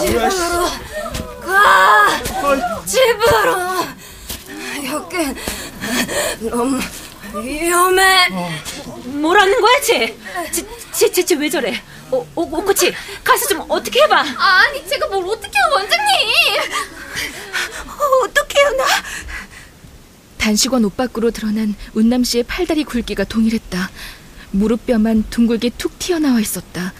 [0.00, 0.66] 집으로
[1.40, 2.20] 가.
[2.84, 3.84] 집으로.
[4.84, 5.36] 여긴
[6.50, 6.80] 너무
[7.42, 8.28] 위험해.
[9.06, 10.16] 뭐라는 거야, 쟤?
[10.92, 11.82] 쟤, 쟤, 쟤왜 저래?
[12.10, 12.94] 어, 어, 오코치,
[13.24, 14.16] 가서 좀 어떻게 해봐.
[14.20, 16.60] 아니, 제가 뭘 어떻게 해요, 원장님.
[17.88, 18.84] 어, 어떡해요, 나.
[20.38, 23.90] 단식원 옷 밖으로 드러난 운남 씨의 팔다리 굵기가 동일했다.
[24.50, 26.92] 무릎뼈만 둥글게 툭 튀어나와 있었다.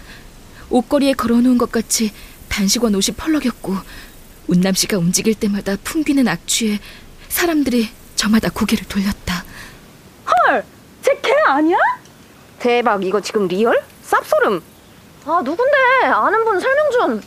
[0.74, 2.12] 옷걸이에 걸어놓은 것 같이
[2.48, 3.76] 단식원 옷이 펄럭였고
[4.48, 6.80] 운남 씨가 움직일 때마다 풍기는 악취에
[7.28, 9.44] 사람들이 저마다 고개를 돌렸다.
[10.26, 10.64] 헐,
[11.02, 11.76] 쟤 걔 아니야?
[12.58, 13.80] 대박, 이거 지금 real?
[14.10, 14.60] 쌉소름.
[15.26, 15.76] 아, 누군데?
[16.06, 17.22] 아는 분 설명 좀.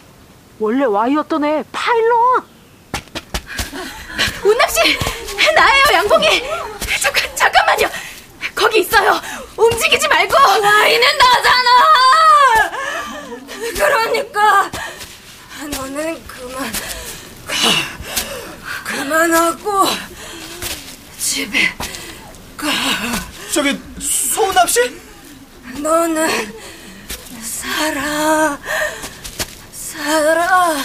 [0.60, 2.44] 원래 Y였던 애 파일럿.
[4.44, 4.98] 운남 씨,
[5.56, 6.44] 나예요, 양봉이.
[7.02, 7.88] 잠깐, 잠깐만요.
[8.54, 9.22] 거기 있어요.
[9.56, 10.36] 움직이지 말고.
[10.36, 11.70] 와이는 나잖아.
[13.78, 14.72] 그러니까
[15.70, 16.72] 너는 그만
[17.46, 17.54] 가.
[18.84, 19.86] 그만하고
[21.20, 21.60] 집에
[22.58, 22.68] 가.
[23.54, 25.00] 저기 소은합 씨?
[25.80, 26.28] 너는
[27.42, 28.58] 살아
[29.72, 30.76] 살아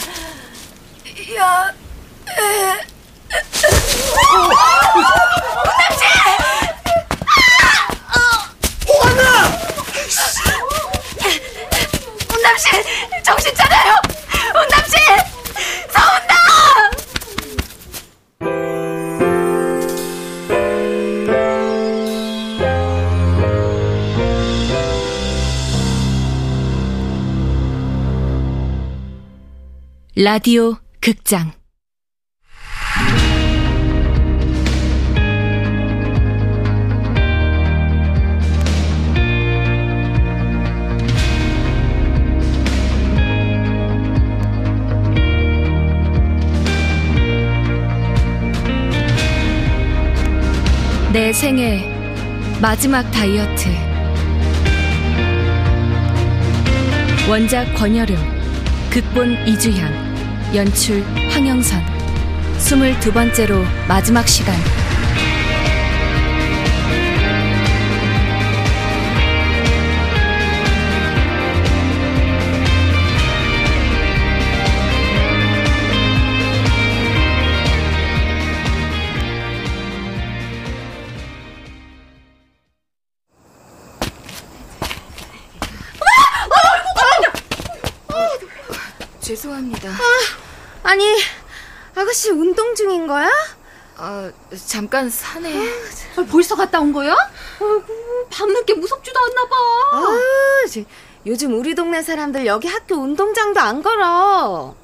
[1.36, 1.74] 야
[2.28, 2.92] 에.
[12.42, 12.70] 운남씨
[13.22, 13.94] 정신 차려요!
[14.52, 14.96] 운남씨
[15.92, 16.34] 서운다!
[30.16, 31.52] 라디오 극장
[51.42, 51.84] 생애
[52.60, 53.68] 마지막 다이어트.
[57.28, 58.16] 원작 권여름
[58.88, 61.82] 극본 이주향 연출 황영선.
[62.58, 64.54] 스물두 번째로 마지막 시간
[92.12, 93.30] 아가씨 운동 중인 거야?
[93.96, 94.30] 아,
[94.66, 95.50] 잠깐 산에
[96.16, 97.16] 아, 벌써 갔다 온 거야?
[97.58, 97.84] 아이고,
[98.30, 99.56] 밤늦게 무섭지도 않나 봐.
[99.92, 100.18] 아,
[100.70, 100.82] 저,
[101.24, 104.74] 요즘 우리 동네 사람들 여기 학교 운동장도 안 걸어.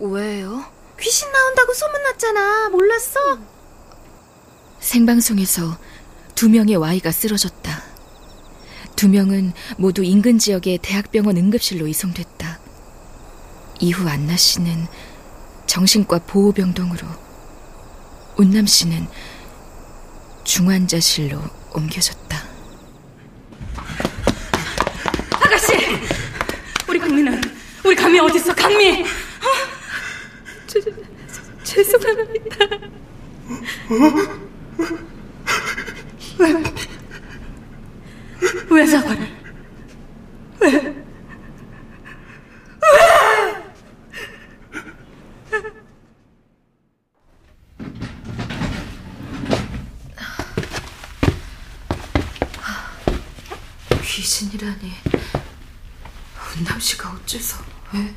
[0.00, 0.64] 왜요?
[1.00, 2.68] 귀신 나온다고 소문났잖아.
[2.68, 3.38] 몰랐어?
[4.78, 5.78] 생방송에서
[6.34, 7.82] 두 명의 Y가 쓰러졌다.
[8.96, 12.58] 두 명은 모두 인근 지역의 대학병원 응급실로 이송됐다.
[13.80, 14.86] 이후 안나 씨는
[15.76, 17.06] 정신과 보호병동으로,
[18.38, 19.06] 운남 씨는
[20.42, 21.38] 중환자실로
[21.74, 22.42] 옮겨졌다.
[25.32, 25.74] 아가씨,
[26.88, 27.42] 우리 강미는
[27.84, 28.54] 우리 강미 어디 있어?
[28.54, 29.02] 강미.
[29.02, 29.06] 어?
[30.66, 30.90] 저, 저,
[31.62, 32.56] 죄송합니다.
[36.38, 36.54] 왜?
[38.70, 39.28] 왜 사과를?
[40.60, 41.06] 왜?
[54.16, 54.92] 귀신이라니.
[56.56, 57.58] 운남 씨가 어째서,
[57.92, 58.14] 왜?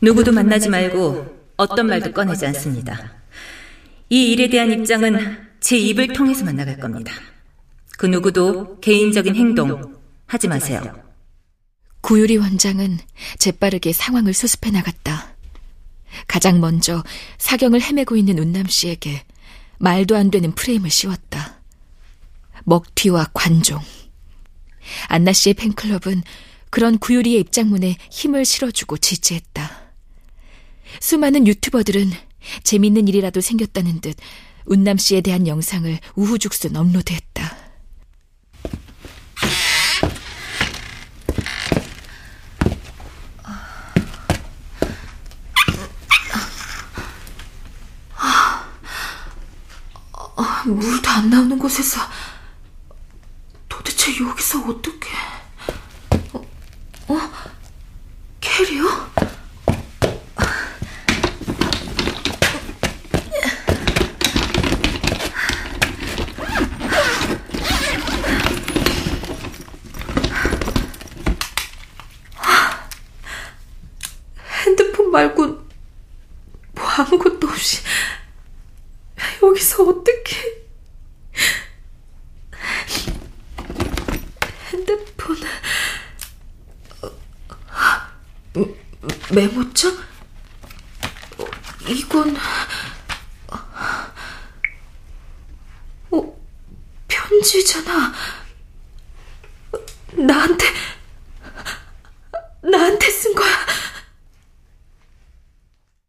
[0.00, 3.12] 누구도 만나지 말고 어떤 말도 꺼내지 않습니다.
[4.08, 7.12] 이 일에 대한 입장은 제 입을 통해서 만 나갈 겁니다.
[7.96, 9.94] 그 누구도 개인적인 행동
[10.26, 10.82] 하지 마세요.
[12.00, 12.98] 구유리 원장은
[13.38, 15.34] 재빠르게 상황을 수습해 나갔다.
[16.26, 17.02] 가장 먼저
[17.38, 19.24] 사경을 헤매고 있는 운남 씨에게
[19.78, 21.60] 말도 안 되는 프레임을 씌웠다.
[22.64, 23.80] 먹튀와 관종.
[25.08, 26.22] 안나 씨의 팬클럽은
[26.70, 29.70] 그런 구유리의 입장문에 힘을 실어주고 지지했다.
[31.00, 32.10] 수많은 유튜버들은
[32.62, 34.16] 재밌는 일이라도 생겼다는 듯
[34.66, 37.64] 운남 씨에 대한 영상을 우후죽순 업로드했다.
[50.66, 52.06] 물도 안 나오는 곳에서 도
[54.04, 55.08] 대체 여기서 어떻게...
[56.34, 56.46] 어?
[57.08, 57.30] 어?
[58.38, 58.84] 캐리어?
[74.66, 77.82] 핸드폰 말고 뭐 아무것도 없이
[79.42, 80.64] 여기서 어떻게
[84.74, 85.36] 핸드폰
[87.02, 87.10] 어,
[89.34, 89.92] 메모장?
[91.38, 91.44] 어,
[91.88, 92.36] 이건
[96.10, 96.36] 어,
[97.08, 98.12] 편지잖아
[100.12, 100.66] 나한테
[102.62, 103.48] 나한테 쓴 거야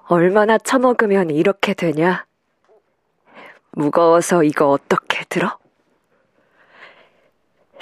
[0.08, 2.28] 얼마나 처먹으면 이렇게 되냐?
[3.72, 5.58] 무거워서 이거 어떻게 들어?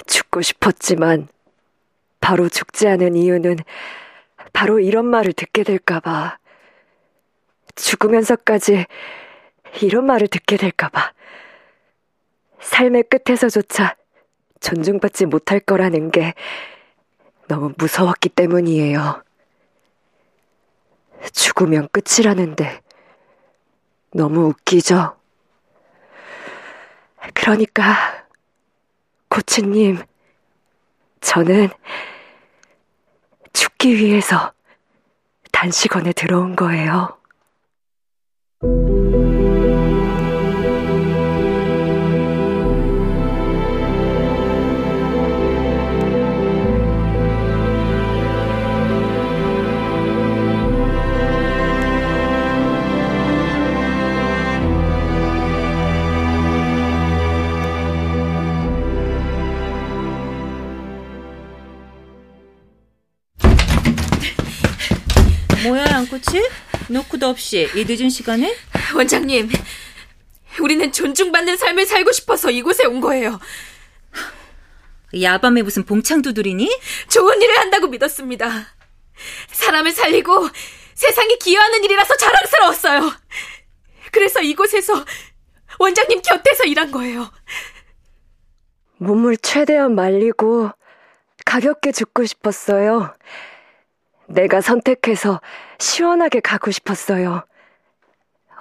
[0.06, 1.28] 죽고 싶었지만
[2.20, 3.58] 바로 죽지 않은 이유는
[4.54, 6.38] 바로 이런 말을 듣게 될까봐.
[7.74, 8.86] 죽으면서까지
[9.82, 11.12] 이런 말을 듣게 될까봐.
[12.60, 13.96] 삶의 끝에서조차
[14.60, 16.32] 존중받지 못할 거라는 게
[17.48, 19.22] 너무 무서웠기 때문이에요.
[21.32, 22.80] 죽으면 끝이라는데
[24.14, 25.16] 너무 웃기죠?
[27.34, 28.24] 그러니까,
[29.28, 29.98] 고추님,
[31.20, 31.70] 저는
[33.54, 34.52] 죽기 위해서
[35.52, 37.16] 단식원에 들어온 거예요.
[67.24, 68.54] 노크도 없이 이 늦은 시간에?
[68.94, 69.50] 원장님,
[70.60, 73.40] 우리는 존중받는 삶을 살고 싶어서 이곳에 온 거예요.
[75.18, 76.70] 야밤에 무슨 봉창 두드리니?
[77.08, 78.66] 좋은 일을 한다고 믿었습니다.
[79.48, 80.48] 사람을 살리고
[80.94, 83.12] 세상에 기여하는 일이라서 자랑스러웠어요.
[84.12, 85.04] 그래서 이곳에서
[85.78, 87.30] 원장님 곁에서 일한 거예요.
[88.98, 90.70] 몸을 최대한 말리고
[91.44, 93.14] 가볍게 죽고 싶었어요.
[94.26, 95.40] 내가 선택해서
[95.78, 97.44] 시원하게 가고 싶었어요.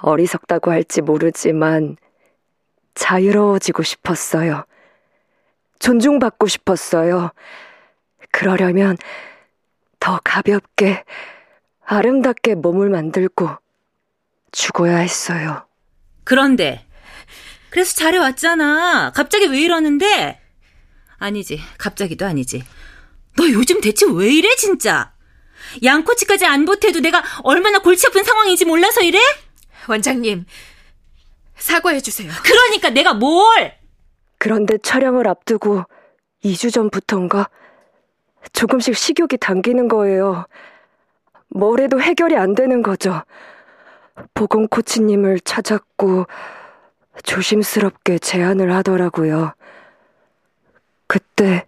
[0.01, 1.98] 어리석다고 할지 모르지만
[2.95, 4.65] 자유로워지고 싶었어요.
[5.80, 7.31] 존중받고 싶었어요.
[8.31, 8.98] 그러려면
[10.00, 11.04] 더 가볍게,
[11.86, 13.50] 아름답게 몸을 만들고
[14.51, 15.66] 죽어야 했어요.
[16.24, 16.86] 그런데,
[17.69, 19.12] 그래서 잘해왔잖아.
[19.16, 20.39] 갑자기 왜 이러는데?
[21.18, 22.63] 아니지, 갑자기도 아니지.
[23.38, 25.12] 너 요즘 대체 왜 이래, 진짜?
[25.83, 29.19] 양코치까지 안 보태도 내가 얼마나 골치 아픈 상황인지 몰라서 이래?
[29.87, 30.45] 원장님,
[31.57, 32.31] 사과해주세요.
[32.43, 33.73] 그러니까 내가 뭘!
[34.37, 35.83] 그런데 촬영을 앞두고
[36.43, 37.49] 2주 전부터인가
[38.51, 40.45] 조금씩 식욕이 당기는 거예요.
[41.47, 43.23] 뭘 해도 해결이 안 되는 거죠.
[44.33, 46.25] 보건 코치님을 찾았고
[47.23, 49.53] 조심스럽게 제안을 하더라고요.
[51.07, 51.65] 그때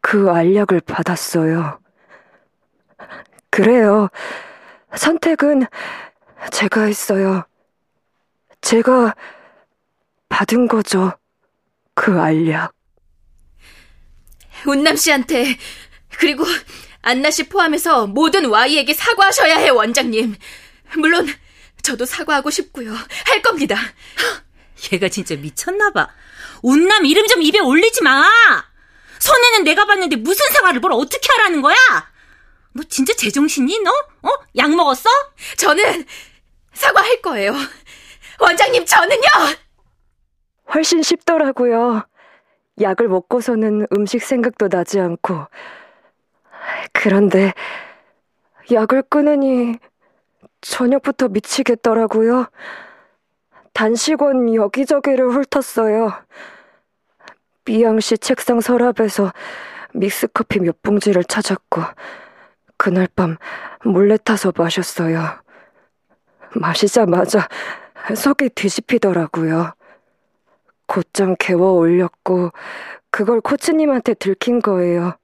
[0.00, 1.78] 그 알약을 받았어요.
[3.52, 4.08] 그래요.
[4.96, 5.66] 선택은
[6.50, 7.44] 제가 했어요.
[8.62, 9.14] 제가
[10.30, 11.12] 받은 거죠.
[11.94, 12.72] 그 알약.
[14.66, 15.58] 운남 씨한테
[16.16, 16.44] 그리고
[17.02, 20.34] 안나 씨 포함해서 모든 Y에게 사과하셔야 해 원장님.
[20.96, 21.28] 물론
[21.82, 22.94] 저도 사과하고 싶고요.
[23.26, 23.76] 할 겁니다.
[24.94, 26.08] 얘가 진짜 미쳤나 봐.
[26.62, 28.24] 운남 이름 좀 입에 올리지 마!
[29.18, 31.76] 손해는 내가 봤는데 무슨 사과를 뭘 어떻게 하라는 거야?
[32.74, 33.90] 너 진짜 제정신이 너?
[33.90, 34.32] 어?
[34.56, 35.08] 약 먹었어?
[35.58, 36.04] 저는
[36.72, 37.52] 사과할 거예요.
[38.40, 39.22] 원장님 저는요.
[40.74, 42.06] 훨씬 쉽더라고요.
[42.80, 45.46] 약을 먹고서는 음식 생각도 나지 않고.
[46.92, 47.52] 그런데
[48.70, 49.78] 약을 끊으니
[50.62, 52.46] 저녁부터 미치겠더라고요.
[53.74, 56.12] 단식원 여기저기를 훑었어요.
[57.64, 59.32] 미양 씨 책상 서랍에서
[59.94, 61.82] 믹스커피 몇 봉지를 찾았고,
[62.76, 63.36] 그날 밤
[63.84, 65.22] 몰래 타서 마셨어요.
[66.54, 67.48] 마시자마자
[68.14, 69.72] 속이 뒤집히더라고요.
[70.86, 72.50] 곧장 개워 올렸고,
[73.10, 75.14] 그걸 코치님한테 들킨 거예요.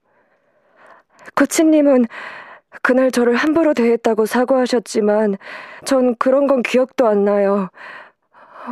[1.35, 2.07] 코치님은
[2.83, 5.37] 그날 저를 함부로 대했다고 사과하셨지만,
[5.85, 7.69] 전 그런 건 기억도 안 나요.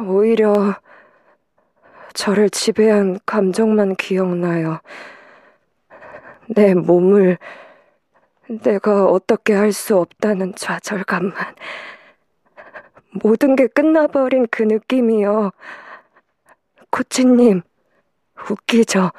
[0.06, 0.76] 오히려
[2.14, 4.80] 저를 지배한 감정만 기억나요.
[6.48, 7.38] 내 몸을
[8.48, 11.54] 내가 어떻게 할 수 없다는 좌절감만.
[13.22, 15.50] 모든 게 끝나버린 그 느낌이요.
[16.90, 17.62] 코치님,
[18.50, 19.10] 웃기죠?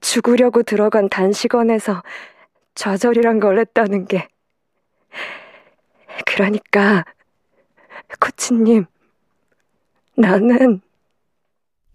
[0.00, 2.02] 죽으려고 들어간 단식원에서
[2.74, 4.28] 좌절이란 걸 했다는 게.
[6.26, 7.04] 그러니까,
[8.20, 8.86] 코치님,
[10.16, 10.80] 나는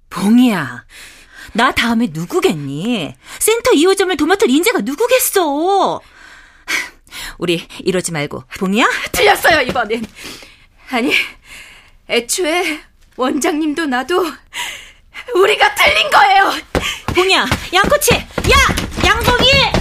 [0.10, 0.86] 봉이야.
[1.54, 3.16] 나 다음에 누구겠니?
[3.40, 6.02] 센터 2호점을 도맡을 인재가 누구겠어?
[7.38, 8.88] 우리 이러지 말고 봉이야?
[9.12, 10.06] 틀렸어요, 이번엔.
[10.92, 11.14] 아니,
[12.08, 12.82] 애초에
[13.16, 14.26] 원장님도 나도
[15.36, 16.54] 우리가 틀린 거예요.
[17.16, 18.14] 봉이야, 양코치!
[18.14, 19.06] 야!
[19.06, 19.79] 양봉이!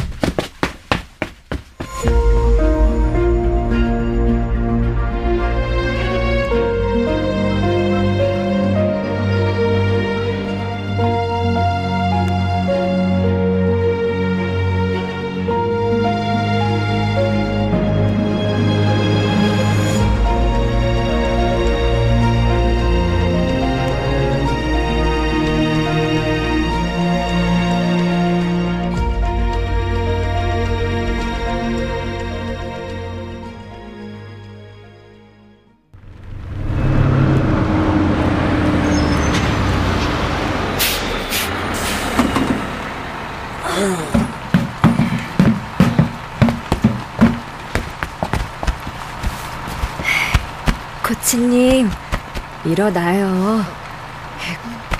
[52.78, 53.66] 일어나요.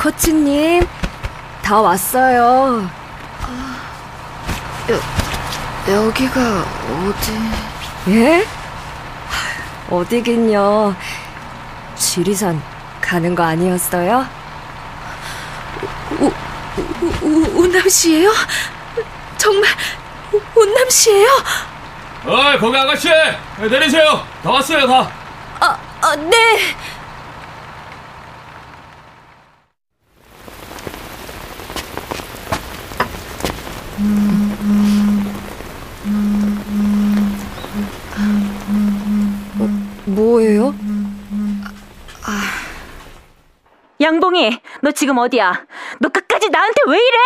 [0.00, 0.85] 코치님,
[1.62, 2.90] 다 왔어요.
[5.88, 6.40] 여기가
[7.06, 7.32] 어디?
[8.11, 8.44] 예?
[9.88, 10.97] 어디긴요.
[11.94, 12.61] 지리산
[13.00, 14.26] 가는 거 아니었어요?
[17.23, 18.32] 운남 씨예요?
[19.37, 19.70] 정말
[20.56, 21.28] 운남 씨예요?
[22.26, 23.08] 어이, 거기 아가씨!
[23.70, 24.26] 내리세요!
[24.42, 25.08] 다 왔어요, 다!
[25.61, 26.76] 아, 아, 네.
[44.00, 45.64] 양봉이, 너 지금 어디야?
[45.99, 47.17] 너 끝까지 나한테 왜 이래?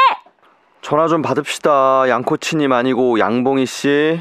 [0.80, 2.08] 전화 좀 받읍시다.
[2.08, 4.20] 양코치님 아니고 양봉이 씨.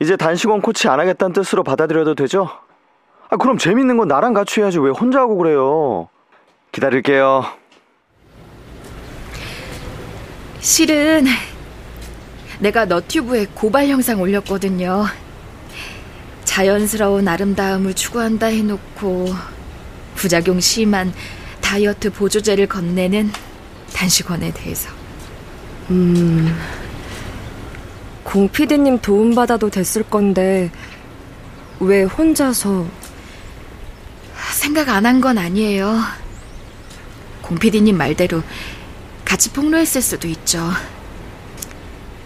[0.00, 2.48] 이제 단식원 코치 안 하겠다는 뜻으로 받아들여도 되죠?
[3.30, 6.08] 아, 그럼 재밌는 건 나랑 같이 해야지 왜 혼자 하고 그래요?
[6.72, 7.44] 기다릴게요.
[10.60, 11.24] 실은
[12.60, 15.04] 내가 너튜브에 고발 영상 올렸거든요.
[16.44, 19.26] 자연스러운 아름다움을 추구한다 해놓고
[20.22, 21.14] 부작용 심한
[21.60, 23.30] 다이어트 보조제를 건네는
[23.94, 24.90] 단식원에 대해서.
[25.90, 26.54] 음,
[28.24, 30.70] 공피디님 도움받아도 됐을 건데,
[31.80, 32.86] 왜 혼자서,
[34.52, 36.00] 생각 안 한 건 아니에요.
[37.42, 38.42] 공피디님 말대로
[39.24, 40.68] 같이 폭로했을 수도 있죠.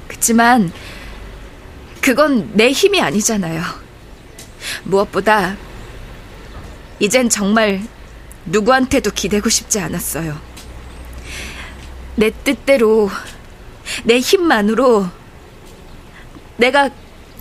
[0.09, 0.73] 그치만
[2.01, 3.63] 그건 내 힘이 아니잖아요.
[4.85, 5.57] 무엇보다
[6.99, 7.83] 이젠 정말
[8.47, 10.39] 누구한테도 기대고 싶지 않았어요.
[12.17, 13.11] 내 뜻대로
[14.05, 15.07] 내 힘만으로
[16.57, 16.91] 내가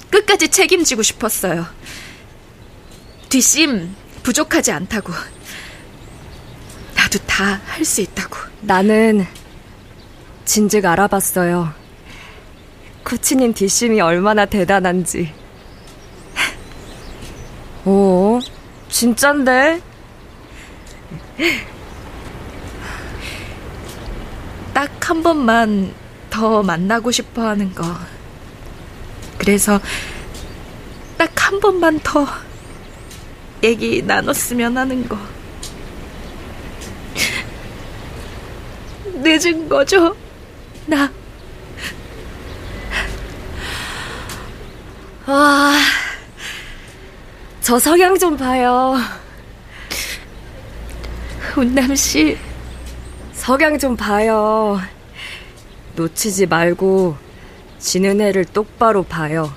[0.10, 1.66] 끝까지 책임지고 싶었어요.
[3.30, 5.14] 뒷심 부족하지 않다고.
[6.96, 8.36] 나도 다 할 수 있다고.
[8.62, 9.26] 나는
[10.46, 11.74] 진즉 알아봤어요.
[13.04, 15.34] 코치님 뒷심이 얼마나 대단한지.
[17.86, 18.40] 오,
[19.02, 19.82] 진짠데?
[24.76, 25.92] 딱 한 번만
[26.30, 27.84] 더 만나고 싶어 하는 거.
[29.40, 29.80] 그래서
[31.18, 32.28] 딱 한 번만 더
[33.64, 35.18] 얘기 나눴으면 하는 거.
[39.16, 40.16] 늦은 거죠?
[40.86, 41.12] 나.
[45.26, 45.74] 와,
[47.72, 48.98] 저 성향 좀 봐요.
[51.56, 52.38] 운남 씨,
[53.32, 54.78] 석양 좀 봐요.
[55.96, 57.16] 놓치지 말고
[57.80, 59.56] 지는 애를 똑바로 봐요.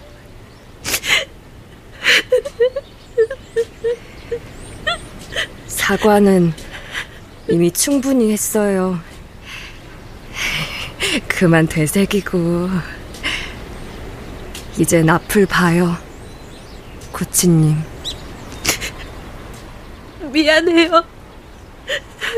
[5.66, 6.52] 사과는
[7.48, 9.00] 이미 충분히 했어요.
[11.26, 12.70] 그만 되새기고
[14.78, 15.96] 이젠 앞을 봐요.
[17.10, 17.93] 코치님.
[20.30, 21.04] 미안해요.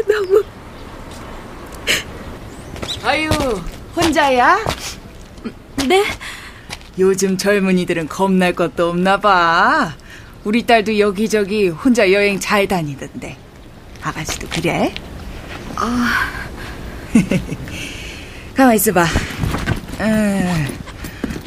[0.08, 0.44] 너무.
[3.04, 3.30] 아유,
[3.94, 4.58] 혼자야?
[5.86, 6.04] 네?
[6.98, 9.94] 요즘 젊은이들은 겁날 것도 없나 봐.
[10.44, 13.36] 우리 딸도 여기저기 혼자 여행 잘 다니던데.
[14.02, 14.94] 아가씨도 그래?
[15.76, 16.30] 아.
[18.56, 19.04] 가만 있어봐.
[20.00, 20.78] 음,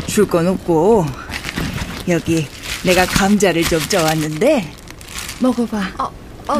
[0.07, 1.05] 줄건 없고
[2.09, 2.47] 여기
[2.83, 4.71] 내가 감자를 좀 쪄왔는데
[5.39, 5.77] 먹어봐.
[5.97, 6.11] 아,
[6.49, 6.57] 아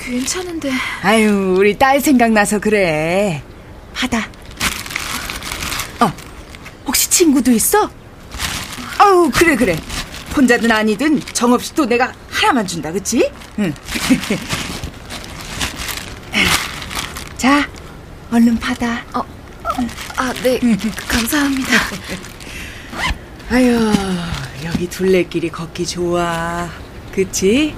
[0.00, 0.72] 괜찮은데.
[1.02, 3.42] 아유, 우리 딸 생각나서 그래.
[3.92, 4.26] 받아.
[6.00, 6.10] 어,
[6.86, 7.90] 혹시 친구도 있어?
[8.96, 9.78] 아우, 그래, 그래.
[10.34, 13.30] 혼자든 아니든 정없이 또 내가 하나만 준다, 그치?
[13.58, 13.74] 응.
[17.36, 17.68] 자,
[18.30, 19.04] 얼른 받아.
[19.12, 19.22] 어,
[20.16, 20.58] 아, 네,
[21.06, 21.70] 감사합니다.
[23.50, 23.92] 아유,
[24.64, 26.70] 여기 둘레길이 걷기 좋아.
[27.12, 27.76] 그치?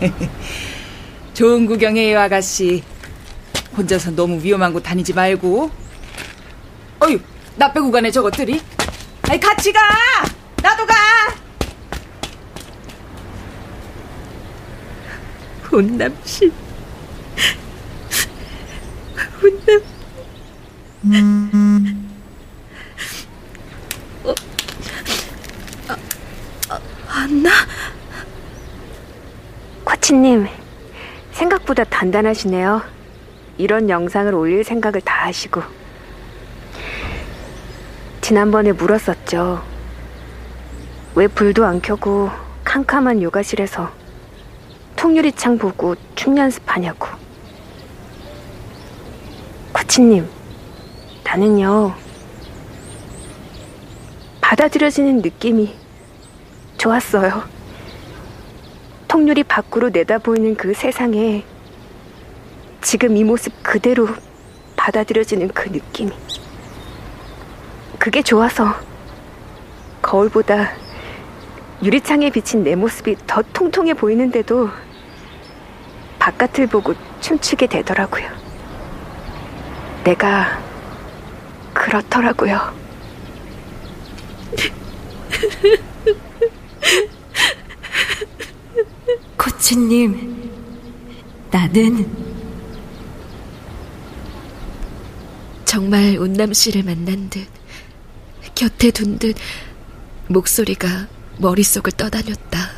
[1.40, 2.84] 좋은 구경해요, 아가씨.
[3.74, 5.70] 혼자서 너무 위험한 곳 다니지 말고.
[7.00, 7.18] 어휴,
[7.56, 8.60] 나 빼고 가네, 저것들이.
[9.22, 9.80] 아이, 같이 가!
[10.62, 10.94] 나도 가!
[15.72, 16.52] 혼남씨.
[19.40, 19.82] 혼남.
[24.24, 24.34] 어,
[25.88, 25.96] 아,
[26.68, 27.50] 아, 안나?
[29.86, 30.46] 코치님,
[31.80, 32.82] 생각보다 단단하시네요.
[33.56, 35.62] 이런 영상을 올릴 생각을 다 하시고.
[38.20, 39.62] 지난번에 물었었죠.
[41.14, 42.30] 왜 불도 안 켜고
[42.64, 43.90] 캄캄한 요가실에서
[44.96, 47.08] 통유리창 보고 춤 연습하냐고.
[49.72, 50.28] 코치님,
[51.24, 51.94] 나는요,
[54.40, 55.74] 받아들여지는 느낌이
[56.78, 57.42] 좋았어요.
[59.08, 61.44] 통유리 밖으로 내다보이는 그 세상에
[62.80, 64.08] 지금 이 모습 그대로
[64.76, 66.12] 받아들여지는 그 느낌이.
[67.98, 68.74] 그게 좋아서
[70.00, 70.72] 거울보다
[71.82, 74.70] 유리창에 비친 내 모습이 더 통통해 보이는데도
[76.18, 78.28] 바깥을 보고 춤추게 되더라고요.
[80.04, 80.62] 내가
[81.74, 82.74] 그렇더라고요.
[89.36, 90.50] 코치님,
[91.50, 92.19] 나는
[95.70, 97.46] 정말 운남 씨를 만난 듯
[98.56, 99.36] 곁에 둔 듯
[100.26, 101.06] 목소리가
[101.38, 102.72] 머릿속을 떠다녔다.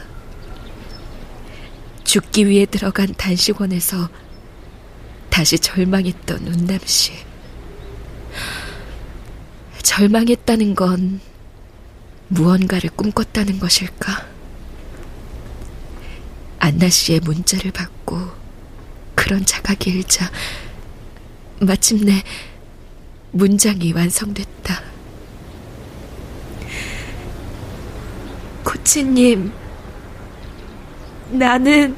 [2.05, 4.11] 죽기 위해 들어간 단식원에서
[5.31, 7.13] 다시 절망했던 운남 씨.
[9.83, 11.23] 절망했다는 건
[12.29, 14.29] 무언가를 꿈꿨다는 것일까?
[16.59, 18.19] 안나 씨의 문자를 받고
[19.15, 20.31] 그런 자각이 일자
[21.59, 22.23] 마침내
[23.33, 24.83] 문장이 완성됐다.
[28.63, 29.51] 코치님,
[31.31, 31.97] 나는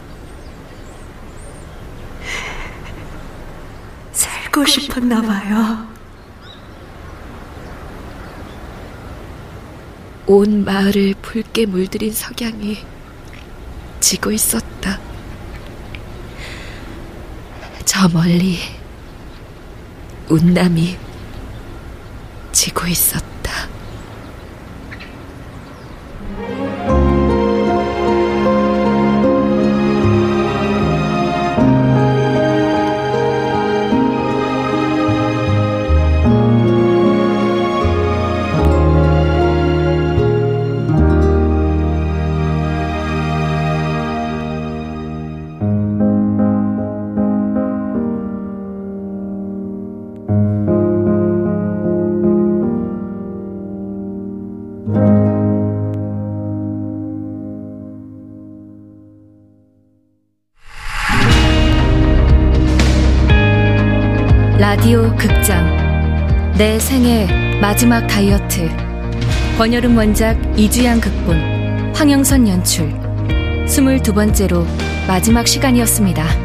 [4.13, 5.89] 살고 싶었나 봐요.
[10.27, 12.79] 온 마을을 붉게 물들인 석양이
[13.99, 15.01] 지고 있었다.
[17.85, 18.59] 저 멀리
[20.29, 20.97] 운남이
[22.55, 23.34] 지고 있었다.
[67.05, 67.27] 생애
[67.61, 68.67] 마지막 다이어트
[69.59, 72.89] 권여름 원작 이주양 극본 황영선 연출
[73.67, 74.65] 22번째로
[75.07, 76.44] 마지막 시간이었습니다.